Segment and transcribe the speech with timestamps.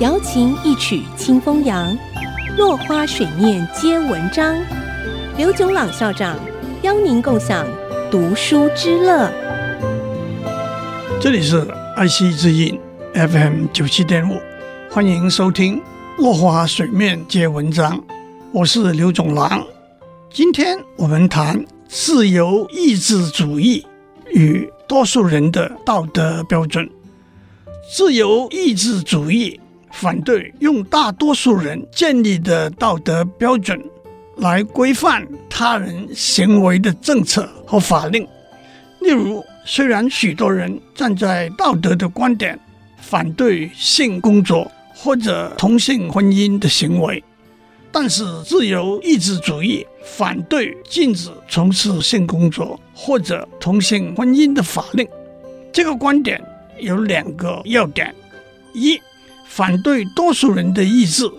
[0.00, 1.96] 瑶琴一曲清风扬，
[2.58, 4.54] 落花水面皆文章。
[5.38, 6.36] 刘炯朗校长
[6.82, 7.66] 邀您共享
[8.10, 9.30] 读书之乐。
[11.20, 11.66] 这里是
[11.96, 12.78] 爱惜之音
[13.14, 14.38] FM 九七点五，
[14.90, 15.78] 欢迎收听
[16.18, 17.98] 《落花水面皆文章》，
[18.52, 19.64] 我是刘炯朗。
[20.30, 23.86] 今天我们谈自由意志主义
[24.30, 26.86] 与多数人的道德标准。
[27.88, 29.58] 自由意志主义
[29.92, 33.80] 反对用大多数人建立的道德标准
[34.38, 38.26] 来规范他人行为的政策和法令。
[39.00, 42.58] 例如，虽然许多人站在道德的观点
[43.00, 47.22] 反对性工作或者同性婚姻的行为，
[47.92, 55.06] 但是自由意志主义反对禁止从事性工作或者同性婚姻的法令。
[55.72, 56.42] 这个观点
[56.78, 58.14] 有两个要点：
[58.72, 59.00] 一，
[59.46, 61.30] 反对多数人的意志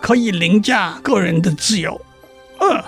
[0.00, 2.00] 可以凌驾个人的自由；
[2.58, 2.84] 二，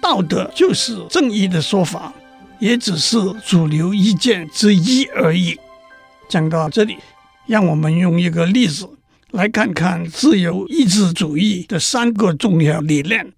[0.00, 2.12] 道德就是正义的说法，
[2.58, 5.58] 也只是主流意见之一而已。
[6.28, 6.96] 讲到这里，
[7.46, 8.88] 让我们用一个例子
[9.30, 13.32] 来看看自由意志主义的三个重要理念，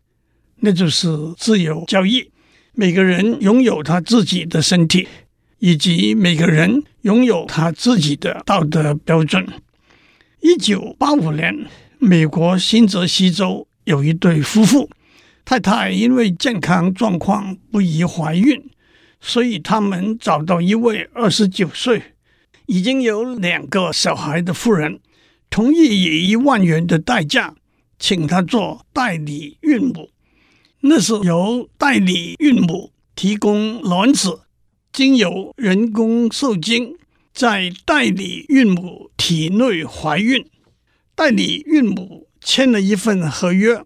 [0.60, 2.30] 那就是自由交易，
[2.72, 5.06] 每个人拥有他自己的身体。
[5.58, 9.46] 以及每个人拥有他自己的道德标准。
[10.40, 11.66] 一九八五年，
[11.98, 14.88] 美国新泽西州有一对夫妇，
[15.44, 18.70] 太太因为健康状况不宜怀孕，
[19.20, 22.02] 所以他们找到一位二十九岁、
[22.66, 25.00] 已经有两个小孩的妇人，
[25.50, 27.56] 同意以一万元的代价
[27.98, 30.10] 请她做代理孕母。
[30.82, 34.42] 那是由代理孕母提供卵子。
[34.92, 36.96] 经由人工受精，
[37.32, 40.44] 在代理孕母体内怀孕，
[41.14, 43.84] 代理孕母签了一份合约，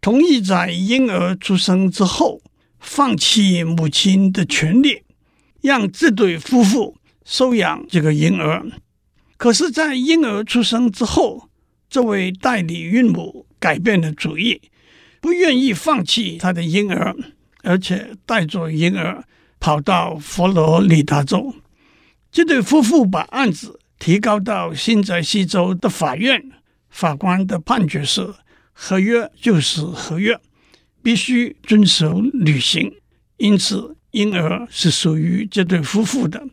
[0.00, 2.40] 同意在婴儿出生之后
[2.78, 5.02] 放弃母亲的权利，
[5.60, 8.64] 让这对夫妇收养这个婴儿。
[9.36, 11.48] 可是，在婴儿出生之后，
[11.90, 14.62] 这位代理孕母改变了主意，
[15.20, 17.14] 不愿意放弃她的婴儿，
[17.62, 19.24] 而且带着婴儿。
[19.60, 21.54] 跑到佛罗里达州，
[22.30, 26.50] 这对夫妇把案子提高到新泽西州的法院。
[26.88, 28.34] 法官的判决是：
[28.72, 30.40] 合约就是合约，
[31.02, 32.92] 必须遵守履行。
[33.36, 36.46] 因此，婴儿是属于这对夫妇的。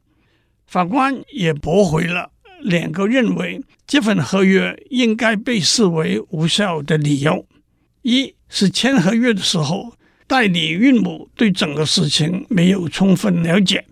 [0.66, 7.48] 法官也驳回了两个认为这份合约应该被视为无效的理由：
[8.02, 9.94] 一是签合约的时候。
[10.28, 13.86] 代理孕母对整个事情没有充分了解，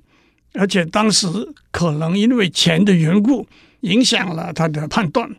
[0.53, 1.27] 而且当时
[1.71, 3.47] 可能因为钱的缘故
[3.81, 5.29] 影响了他的判断。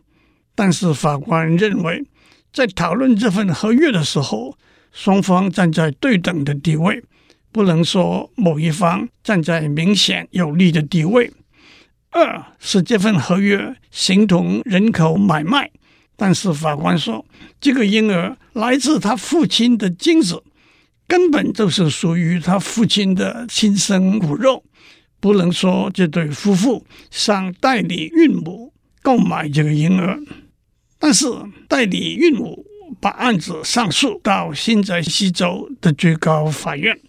[0.55, 2.05] 但是法官认为，
[2.53, 4.57] 在讨论这份合约的时候，
[4.93, 7.03] 双方站在对等的地位，
[7.51, 11.29] 不能说某一方站在明显有利的地位。
[12.11, 15.69] 二是这份合约形同人口买卖，
[16.15, 17.25] 但是法官说，
[17.59, 20.41] 这个婴儿来自他父亲的精子。
[21.07, 24.63] 根本就是属于他父亲的亲生骨肉，
[25.19, 30.19] 不能说这对夫妇向代理孕母购买这个婴儿。
[30.97, 31.27] 但是
[31.67, 32.65] 代理孕母
[32.99, 36.99] 把案子上诉到新泽西州的最高法院，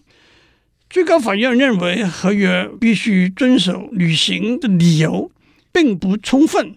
[0.90, 5.30] 最高法院认为合约必须遵守履行的理由
[5.72, 6.76] 并不充分，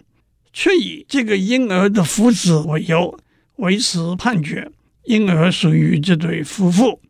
[0.54, 3.20] 却以这个婴儿的福祉为由
[3.58, 4.72] 维持判决，
[5.04, 7.02] 婴儿属于这对夫妇。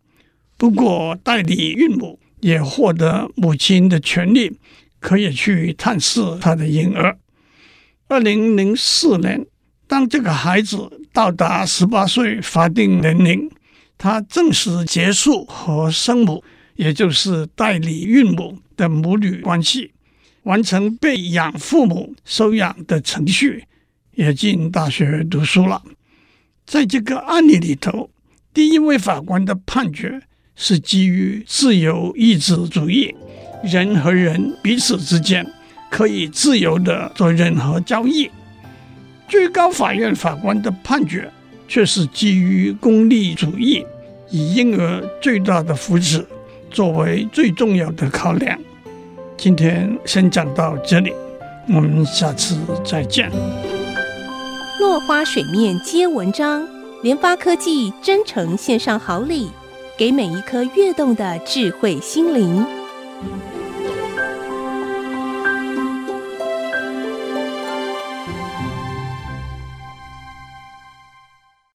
[0.59, 4.57] 不过，代理孕母也获得母亲的权利，
[4.99, 7.17] 可以去探视她的婴儿。
[8.09, 9.45] 二零零四年，
[9.87, 13.49] 当这个孩子到达十八岁法定年龄，
[13.97, 16.43] 他正式结束和生母，
[16.75, 19.93] 也就是代理孕母的母女关系，
[20.43, 23.63] 完成被养父母收养的程序，
[24.15, 25.81] 也进大学读书了。
[26.65, 28.09] 在这个案例里头，
[28.53, 30.21] 第一位法官的判决。
[30.61, 33.15] 是基于自由意志主义，
[33.63, 35.49] 人和人彼此之间
[35.89, 38.29] 可以自由地做任何交易。
[39.29, 41.31] 最高法院法官的判决
[41.65, 43.85] 却是基于功利主义，
[44.29, 46.25] 以婴儿最大的福祉
[46.69, 48.59] 作为最重要的考量。
[49.37, 51.13] 今天先讲到这里，
[51.69, 53.31] 我们下次再见。
[54.81, 56.67] 落花水面皆文章，
[57.01, 59.49] 联发科技真诚献上好礼。
[59.99, 62.65] 给每一颗跃动的智慧心灵。